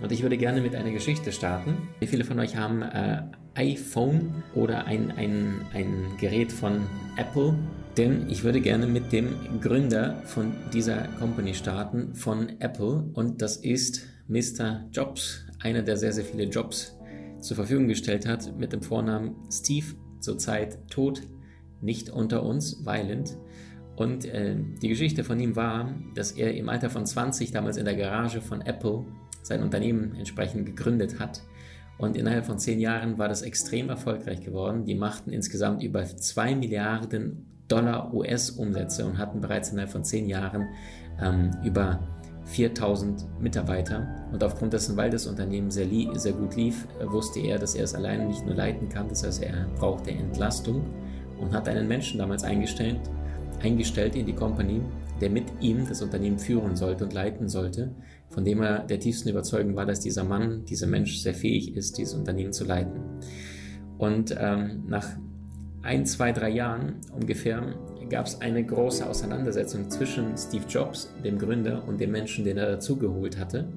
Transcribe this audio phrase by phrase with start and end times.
[0.00, 1.88] Und ich würde gerne mit einer Geschichte starten.
[2.00, 3.22] Wie viele von euch haben äh,
[3.54, 7.56] iPhone oder ein, ein, ein Gerät von Apple?
[7.96, 13.08] Denn ich würde gerne mit dem Gründer von dieser Company starten, von Apple.
[13.14, 14.84] Und das ist Mr.
[14.90, 16.96] Jobs, einer, der sehr, sehr viele Jobs
[17.40, 19.86] zur Verfügung gestellt hat, mit dem Vornamen Steve,
[20.18, 21.22] zurzeit tot,
[21.80, 23.36] nicht unter uns, Violent.
[23.96, 27.84] Und äh, die Geschichte von ihm war, dass er im Alter von 20 damals in
[27.84, 29.04] der Garage von Apple
[29.44, 31.42] sein Unternehmen entsprechend gegründet hat.
[31.96, 34.84] Und innerhalb von zehn Jahren war das extrem erfolgreich geworden.
[34.84, 40.68] Die machten insgesamt über zwei Milliarden Dollar US-Umsätze und hatten bereits innerhalb von zehn Jahren
[41.22, 42.00] ähm, über
[42.46, 44.06] 4000 Mitarbeiter.
[44.32, 47.84] Und aufgrund dessen, weil das Unternehmen sehr, sehr gut lief, äh, wusste er, dass er
[47.84, 49.08] es alleine nicht nur leiten kann.
[49.08, 50.82] Das heißt, er brauchte Entlastung
[51.40, 53.00] und hat einen Menschen damals eingestellt,
[53.62, 54.82] eingestellt in die Company,
[55.20, 57.94] der mit ihm das Unternehmen führen sollte und leiten sollte,
[58.28, 61.98] von dem er der tiefsten Überzeugung war, dass dieser Mann, dieser Mensch sehr fähig ist,
[61.98, 63.00] dieses Unternehmen zu leiten.
[63.98, 65.08] Und ähm, nach
[65.82, 67.74] ein, zwei, drei Jahren ungefähr
[68.08, 72.66] gab es eine große Auseinandersetzung zwischen Steve Jobs, dem Gründer, und dem Menschen, den er
[72.66, 73.68] dazugeholt hatte.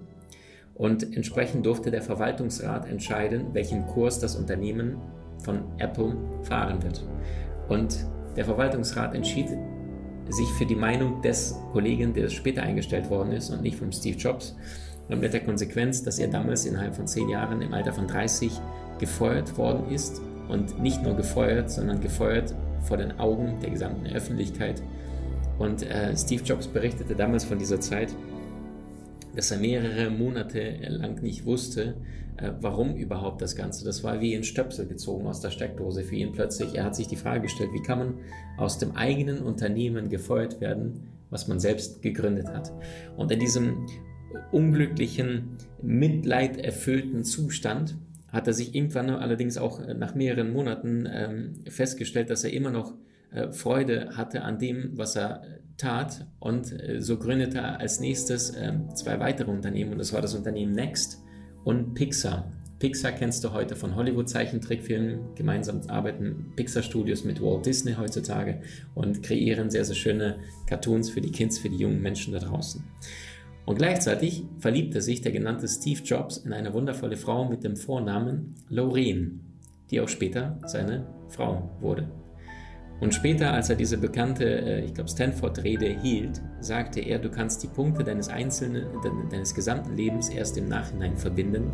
[0.73, 4.97] Und entsprechend durfte der Verwaltungsrat entscheiden, welchen Kurs das Unternehmen
[5.43, 7.03] von Apple fahren wird.
[7.67, 9.47] Und der Verwaltungsrat entschied
[10.29, 14.17] sich für die Meinung des Kollegen, der später eingestellt worden ist und nicht von Steve
[14.17, 14.55] Jobs.
[15.09, 18.51] Und mit der Konsequenz, dass er damals innerhalb von zehn Jahren im Alter von 30
[18.99, 24.81] gefeuert worden ist und nicht nur gefeuert, sondern gefeuert vor den Augen der gesamten Öffentlichkeit.
[25.59, 28.13] Und äh, Steve Jobs berichtete damals von dieser Zeit,
[29.37, 31.93] dass er mehrere Monate lang nicht wusste,
[32.37, 33.85] äh, warum überhaupt das Ganze.
[33.85, 36.73] Das war wie ein Stöpsel gezogen aus der Steckdose für ihn plötzlich.
[36.73, 38.13] Er hat sich die Frage gestellt, wie kann man
[38.57, 42.73] aus dem eigenen Unternehmen gefeuert werden, was man selbst gegründet hat.
[43.15, 43.85] Und in diesem
[44.51, 47.95] unglücklichen, mitleiderfüllten Zustand
[48.29, 52.95] hat er sich irgendwann allerdings auch nach mehreren Monaten ähm, festgestellt, dass er immer noch
[53.31, 55.43] äh, Freude hatte an dem, was er
[55.77, 56.25] tat.
[56.39, 59.93] Und äh, so gründete er als nächstes äh, zwei weitere Unternehmen.
[59.93, 61.23] Und das war das Unternehmen Next
[61.63, 62.51] und Pixar.
[62.79, 65.33] Pixar kennst du heute von Hollywood-Zeichentrickfilmen.
[65.33, 68.61] Gemeinsam arbeiten Pixar-Studios mit Walt Disney heutzutage
[68.93, 70.37] und kreieren sehr, sehr schöne
[70.67, 72.83] Cartoons für die Kids, für die jungen Menschen da draußen.
[73.65, 78.53] Und gleichzeitig verliebte sich der genannte Steve Jobs in eine wundervolle Frau mit dem Vornamen
[78.69, 79.39] Lorraine,
[79.89, 82.07] die auch später seine Frau wurde.
[82.99, 87.61] Und später, als er diese bekannte, äh, ich glaube, Stanford-Rede hielt, sagte er, du kannst
[87.61, 88.85] die Punkte deines einzelnen,
[89.29, 91.71] deines gesamten Lebens erst im Nachhinein verbinden.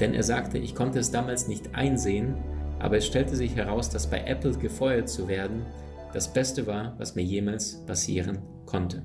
[0.00, 2.34] Denn er sagte, ich konnte es damals nicht einsehen,
[2.80, 5.62] aber es stellte sich heraus, dass bei Apple gefeuert zu werden
[6.12, 9.02] das Beste war, was mir jemals passieren konnte.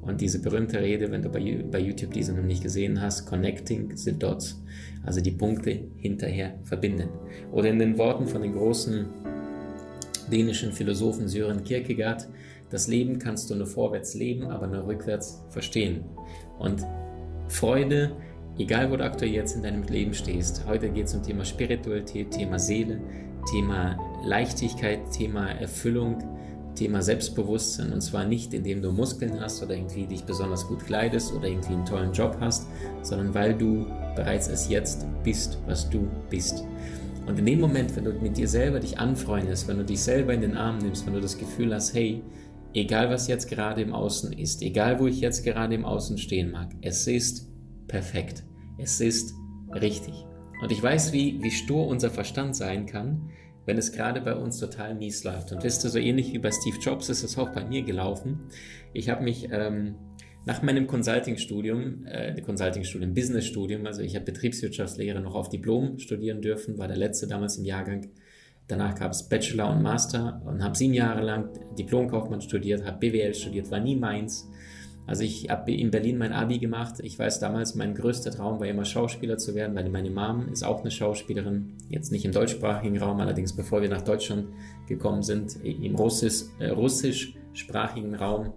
[0.00, 3.96] Und diese berühmte Rede, wenn du bei, bei YouTube diese noch nicht gesehen hast, Connecting
[3.96, 4.60] the Dots,
[5.04, 7.08] also die Punkte hinterher verbinden.
[7.52, 9.06] Oder in den Worten von den großen
[10.32, 12.26] dänischen Philosophen Sören Kierkegaard,
[12.70, 16.04] das Leben kannst du nur vorwärts leben, aber nur rückwärts verstehen.
[16.58, 16.82] Und
[17.48, 18.16] Freude,
[18.58, 22.30] egal wo du aktuell jetzt in deinem Leben stehst, heute geht es um Thema Spiritualität,
[22.30, 22.98] Thema Seele,
[23.50, 26.22] Thema Leichtigkeit, Thema Erfüllung,
[26.74, 31.34] Thema Selbstbewusstsein und zwar nicht, indem du Muskeln hast oder irgendwie dich besonders gut kleidest
[31.34, 32.66] oder irgendwie einen tollen Job hast,
[33.02, 36.64] sondern weil du bereits es jetzt bist, was du bist.
[37.26, 40.34] Und in dem Moment, wenn du mit dir selber dich anfreundest, wenn du dich selber
[40.34, 42.22] in den Arm nimmst, wenn du das Gefühl hast, hey,
[42.74, 46.50] egal was jetzt gerade im Außen ist, egal wo ich jetzt gerade im Außen stehen
[46.50, 47.48] mag, es ist
[47.86, 48.44] perfekt.
[48.78, 49.34] Es ist
[49.72, 50.14] richtig.
[50.62, 53.30] Und ich weiß, wie, wie stur unser Verstand sein kann,
[53.66, 55.52] wenn es gerade bei uns total mies läuft.
[55.52, 58.48] Und wisst ihr, so ähnlich wie bei Steve Jobs ist es auch bei mir gelaufen.
[58.92, 59.94] Ich habe mich ähm,
[60.44, 66.78] nach meinem Consulting-Studium, äh, Consulting-Studium, Business-Studium, also ich habe Betriebswirtschaftslehre noch auf Diplom studieren dürfen,
[66.78, 68.08] war der letzte damals im Jahrgang.
[68.68, 73.34] Danach gab es Bachelor und Master und habe sieben Jahre lang Diplomkaufmann studiert, habe BWL
[73.34, 74.48] studiert, war nie meins.
[75.06, 77.00] Also ich habe in Berlin mein Abi gemacht.
[77.02, 80.62] Ich weiß damals, mein größter Traum war immer Schauspieler zu werden, weil meine Mom ist
[80.62, 81.74] auch eine Schauspielerin.
[81.88, 84.46] Jetzt nicht im deutschsprachigen Raum, allerdings bevor wir nach Deutschland
[84.86, 88.52] gekommen sind, im Russisch, äh, russischsprachigen Raum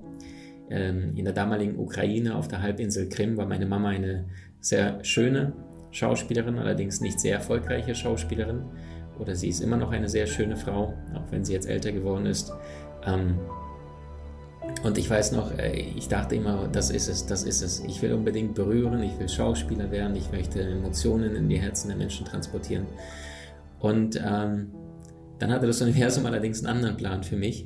[0.69, 4.25] in der damaligen Ukraine auf der Halbinsel Krim war meine Mama eine
[4.61, 5.53] sehr schöne
[5.91, 8.63] Schauspielerin, allerdings nicht sehr erfolgreiche Schauspielerin.
[9.17, 12.25] oder sie ist immer noch eine sehr schöne Frau, auch wenn sie jetzt älter geworden
[12.25, 12.51] ist.
[13.05, 13.39] Ähm,
[14.83, 17.79] und ich weiß noch, äh, ich dachte immer, das ist es, das ist es.
[17.81, 21.97] Ich will unbedingt berühren, ich will Schauspieler werden, ich möchte Emotionen in die Herzen der
[21.97, 22.87] Menschen transportieren.
[23.79, 24.71] Und ähm,
[25.39, 27.65] dann hatte das Universum allerdings einen anderen Plan für mich.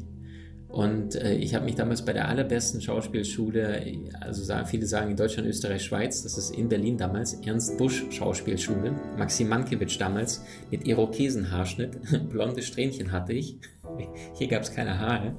[0.70, 3.82] Und äh, ich habe mich damals bei der allerbesten Schauspielschule,
[4.22, 8.06] also sagen, viele sagen in Deutschland, Österreich, Schweiz, das ist in Berlin damals, Ernst Busch
[8.12, 11.98] Schauspielschule, Maxim Mankiewicz damals, mit Irokesenhaarschnitt,
[12.30, 13.58] blonde Strähnchen hatte ich.
[14.38, 15.36] Hier gab es keine Haare.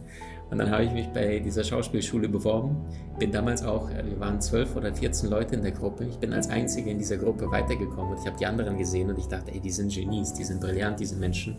[0.50, 2.76] Und dann habe ich mich bei dieser Schauspielschule beworben.
[3.20, 6.06] Bin damals auch, äh, wir waren zwölf oder 14 Leute in der Gruppe.
[6.06, 9.18] Ich bin als Einzige in dieser Gruppe weitergekommen und ich habe die anderen gesehen und
[9.18, 11.56] ich dachte, ey, die sind Genies, die sind brillant, diese Menschen.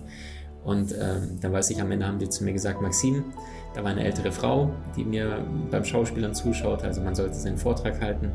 [0.63, 3.23] Und ähm, dann weiß ich, am Ende haben die zu mir gesagt, Maxim,
[3.73, 7.99] da war eine ältere Frau, die mir beim Schauspielern zuschaut, also man sollte seinen Vortrag
[7.99, 8.31] halten.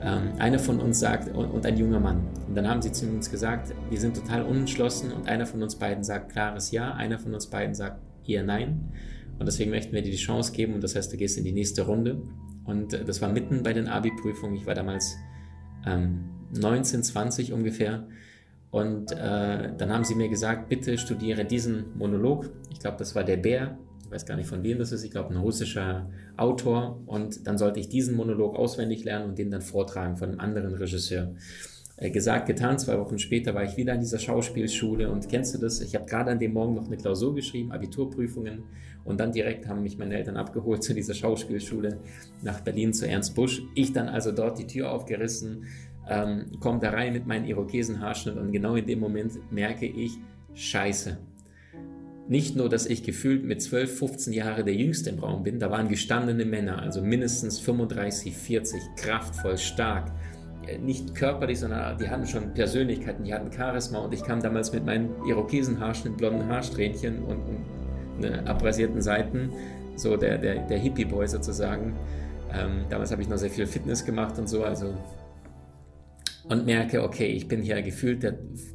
[0.00, 2.22] Ähm, einer von uns sagt, und, und, ein junger Mann.
[2.46, 5.74] Und dann haben sie zu uns gesagt, wir sind total unentschlossen und einer von uns
[5.74, 8.92] beiden sagt klares Ja, einer von uns beiden sagt eher Nein.
[9.38, 11.52] Und deswegen möchten wir dir die Chance geben und das heißt, du gehst in die
[11.52, 12.22] nächste Runde.
[12.64, 14.54] Und äh, das war mitten bei den Abi-Prüfungen.
[14.54, 15.16] Ich war damals
[15.84, 16.24] ähm,
[16.56, 18.06] 19, 20 ungefähr.
[18.70, 22.50] Und äh, dann haben sie mir gesagt, bitte studiere diesen Monolog.
[22.70, 23.78] Ich glaube, das war der Bär.
[24.04, 25.04] Ich weiß gar nicht von wem das ist.
[25.04, 27.00] Ich glaube, ein russischer Autor.
[27.06, 30.74] Und dann sollte ich diesen Monolog auswendig lernen und den dann vortragen von einem anderen
[30.74, 31.34] Regisseur.
[32.00, 32.78] Äh, gesagt, getan.
[32.78, 35.10] Zwei Wochen später war ich wieder an dieser Schauspielschule.
[35.10, 35.80] Und kennst du das?
[35.80, 38.62] Ich habe gerade an dem Morgen noch eine Klausur geschrieben, Abiturprüfungen.
[39.04, 41.98] Und dann direkt haben mich meine Eltern abgeholt zu dieser Schauspielschule
[42.42, 43.62] nach Berlin zu Ernst Busch.
[43.74, 45.64] Ich dann also dort die Tür aufgerissen
[46.08, 50.18] ähm, komme da rein mit meinen Irokesenhaarschnitt und genau in dem Moment merke ich,
[50.54, 51.18] scheiße.
[52.28, 55.70] Nicht nur, dass ich gefühlt mit 12, 15 Jahren der Jüngste im Raum bin, da
[55.70, 60.12] waren gestandene Männer, also mindestens 35, 40, kraftvoll, stark.
[60.66, 64.72] Äh, nicht körperlich, sondern die hatten schon Persönlichkeiten, die hatten Charisma und ich kam damals
[64.72, 69.50] mit meinen Irokesenhaarschnitt, blonden Haarsträhnchen und, und ne, abrasierten Seiten,
[69.96, 71.94] so der, der, der Hippie-Boy sozusagen.
[72.52, 74.94] Ähm, damals habe ich noch sehr viel Fitness gemacht und so, also
[76.48, 78.26] und merke, okay, ich bin hier gefühlt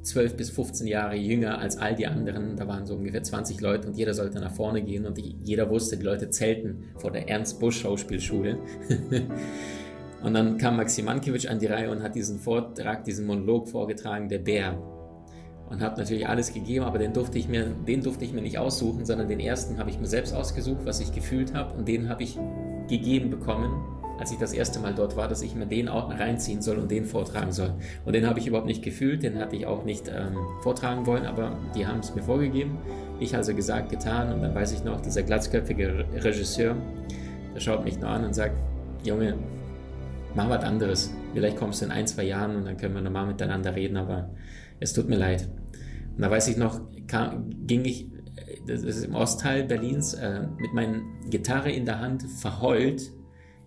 [0.04, 2.56] 12 bis 15 Jahre jünger als all die anderen.
[2.56, 5.98] Da waren so ungefähr 20 Leute und jeder sollte nach vorne gehen und jeder wusste,
[5.98, 8.60] die Leute zelten vor der Ernst Busch Schauspielschule.
[10.24, 14.30] und dann kam Maxim Mankiewicz an die Reihe und hat diesen Vortrag, diesen Monolog vorgetragen,
[14.30, 14.78] der Bär.
[15.70, 18.60] Und habe natürlich alles gegeben, aber den durfte ich mir, den durfte ich mir nicht
[18.60, 22.10] aussuchen, sondern den ersten habe ich mir selbst ausgesucht, was ich gefühlt habe und den
[22.10, 22.38] habe ich
[22.88, 23.72] gegeben bekommen
[24.20, 26.92] als ich das erste Mal dort war, dass ich mir den auch reinziehen soll und
[26.92, 27.74] den vortragen soll.
[28.06, 31.26] Und den habe ich überhaupt nicht gefühlt, den hatte ich auch nicht ähm, vortragen wollen,
[31.26, 32.78] aber die haben es mir vorgegeben.
[33.20, 36.76] Ich also gesagt, getan und dann weiß ich noch, dieser glatzköpfige Regisseur,
[37.56, 38.56] der schaut mich nur an und sagt,
[39.04, 39.36] Junge,
[40.36, 41.14] mach was anderes.
[41.34, 44.30] Vielleicht kommst du in ein, zwei Jahren und dann können wir nochmal miteinander reden, aber
[44.80, 45.50] es tut mir leid.
[46.16, 48.08] Und da weiß ich noch, kam, ging ich,
[48.68, 53.12] das ist im Ostteil Berlins, äh, mit meiner Gitarre in der Hand verheult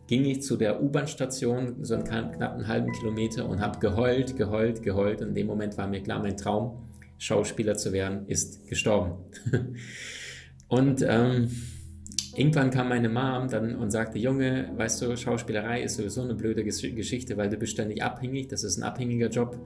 [0.06, 5.20] ging ich zu der U-Bahn-Station, so einen knappen halben Kilometer und habe geheult, geheult, geheult.
[5.20, 6.82] Und in dem Moment war mir klar, mein Traum,
[7.18, 9.14] Schauspieler zu werden, ist gestorben.
[10.68, 11.50] und ähm,
[12.36, 16.62] irgendwann kam meine Mom dann und sagte, Junge, weißt du, Schauspielerei ist sowieso eine blöde
[16.62, 19.58] Geschichte, weil du bist ständig abhängig, das ist ein abhängiger Job.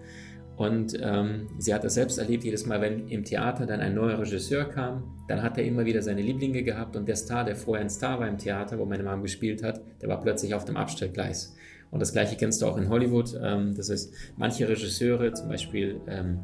[0.60, 4.18] Und ähm, sie hat das selbst erlebt, jedes Mal, wenn im Theater dann ein neuer
[4.18, 7.82] Regisseur kam, dann hat er immer wieder seine Lieblinge gehabt und der Star, der vorher
[7.82, 10.76] ein Star war im Theater, wo meine Mom gespielt hat, der war plötzlich auf dem
[10.76, 11.56] Abstellgleis.
[11.90, 13.40] Und das gleiche kennst du auch in Hollywood.
[13.42, 16.40] Ähm, das heißt, manche Regisseure, zum Beispiel ähm,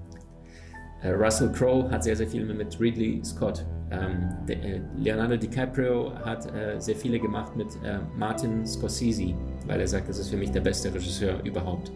[1.03, 3.67] äh, Russell Crowe hat sehr, sehr viele mit Ridley Scott.
[3.91, 9.35] Ähm, äh, Leonardo DiCaprio hat äh, sehr viele gemacht mit äh, Martin Scorsese,
[9.67, 11.93] weil er sagt, das ist für mich der beste Regisseur überhaupt.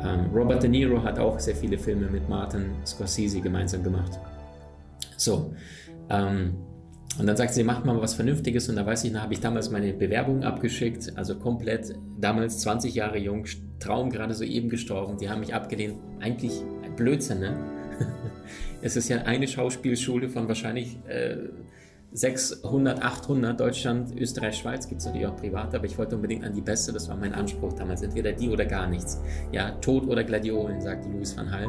[0.00, 4.18] Ähm, Robert De Niro hat auch sehr viele Filme mit Martin Scorsese gemeinsam gemacht.
[5.16, 5.54] So,
[6.08, 6.54] ähm,
[7.18, 8.68] und dann sagt sie, macht mal was Vernünftiges.
[8.68, 12.94] Und da weiß ich, da habe ich damals meine Bewerbung abgeschickt, also komplett, damals 20
[12.94, 13.44] Jahre jung,
[13.80, 15.18] Traum gerade so eben gestorben.
[15.18, 15.98] Die haben mich abgelehnt.
[16.20, 16.62] Eigentlich
[16.96, 17.56] Blödsinn, ne?
[18.82, 21.36] es ist ja eine Schauspielschule von wahrscheinlich äh,
[22.12, 26.54] 600, 800, Deutschland, Österreich, Schweiz gibt es natürlich auch privat, aber ich wollte unbedingt an
[26.54, 29.20] die Beste, das war mein Anspruch damals, entweder die oder gar nichts.
[29.52, 31.68] Ja, Tod oder Gladiolen, sagte Louis van Hall.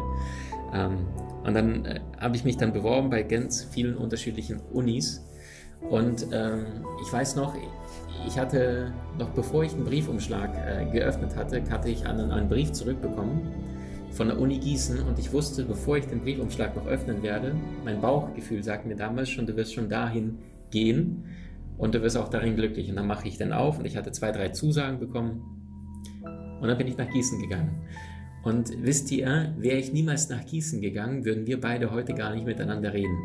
[0.74, 1.08] Ähm,
[1.44, 5.26] und dann äh, habe ich mich dann beworben bei ganz vielen unterschiedlichen Unis
[5.82, 7.56] und ähm, ich weiß noch,
[8.28, 12.72] ich hatte, noch bevor ich einen Briefumschlag äh, geöffnet hatte, hatte ich einen, einen Brief
[12.74, 13.42] zurückbekommen
[14.12, 18.02] von der Uni Gießen und ich wusste, bevor ich den Briefumschlag noch öffnen werde, mein
[18.02, 20.40] Bauchgefühl sagt mir damals schon, du wirst schon dahin
[20.72, 21.26] gehen
[21.78, 22.90] und du wirst auch darin glücklich.
[22.90, 25.42] Und dann mache ich den auf und ich hatte zwei, drei Zusagen bekommen
[26.62, 27.82] und dann bin ich nach Gießen gegangen.
[28.44, 32.46] Und wisst ihr, wäre ich niemals nach Gießen gegangen, würden wir beide heute gar nicht
[32.46, 33.18] miteinander reden.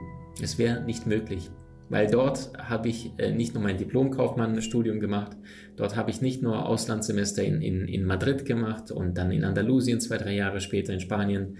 [0.42, 1.50] Es wäre nicht möglich.
[1.94, 5.36] Weil dort habe ich äh, nicht nur mein Diplomkaufmannstudium gemacht,
[5.76, 10.00] dort habe ich nicht nur Auslandssemester in, in, in Madrid gemacht und dann in Andalusien
[10.00, 11.56] zwei, drei Jahre später in Spanien.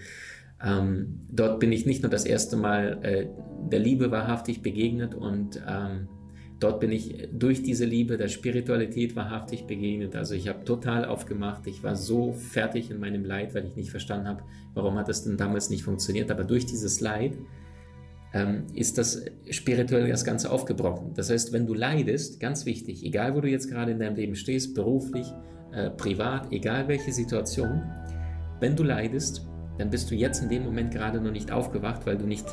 [0.61, 3.29] Ähm, dort bin ich nicht nur das erste Mal äh,
[3.71, 6.09] der Liebe wahrhaftig begegnet und ähm,
[6.59, 10.17] dort bin ich durch diese Liebe der Spiritualität wahrhaftig begegnet.
[10.17, 11.69] Also ich habe total aufgemacht.
[11.69, 14.43] Ich war so fertig in meinem Leid, weil ich nicht verstanden habe,
[14.75, 16.29] warum hat das denn damals nicht funktioniert.
[16.33, 17.35] Aber durch dieses Leid
[18.35, 21.13] ähm, ist das spirituell das Ganze aufgebrochen.
[21.15, 24.35] Das heißt, wenn du leidest, ganz wichtig, egal wo du jetzt gerade in deinem Leben
[24.35, 25.27] stehst, beruflich,
[25.73, 27.83] äh, privat, egal welche Situation,
[28.61, 29.47] wenn du leidest,
[29.79, 32.47] dann bist du jetzt in dem Moment gerade noch nicht aufgewacht, weil du nicht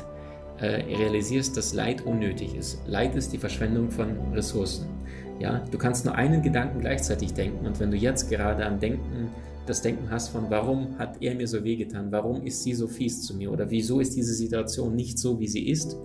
[0.58, 2.80] äh, realisierst, dass Leid unnötig ist.
[2.86, 4.86] Leid ist die Verschwendung von Ressourcen.
[5.40, 9.30] Ja, du kannst nur einen Gedanken gleichzeitig denken und wenn du jetzt gerade am Denken
[9.66, 13.22] das Denken hast von, warum hat er mir so wehgetan, warum ist sie so fies
[13.22, 13.52] zu mir?
[13.52, 15.96] Oder wieso ist diese Situation nicht so, wie sie ist,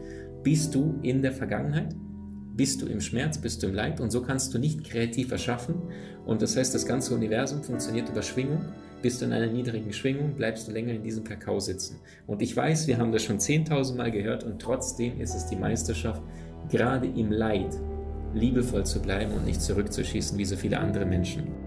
[0.44, 1.96] bist du in der Vergangenheit,
[2.56, 4.00] bist du im Schmerz, bist du im Leid?
[4.00, 5.76] Und so kannst du nicht kreativ erschaffen.
[6.26, 8.62] Und das heißt, das ganze Universum funktioniert über Schwingung.
[9.02, 11.98] Bist du in einer niedrigen Schwingung, bleibst du länger in diesem Kakao sitzen.
[12.26, 15.56] Und ich weiß, wir haben das schon 10.000 Mal gehört und trotzdem ist es die
[15.56, 16.22] Meisterschaft,
[16.70, 17.78] gerade im Leid
[18.34, 21.67] liebevoll zu bleiben und nicht zurückzuschießen wie so viele andere Menschen.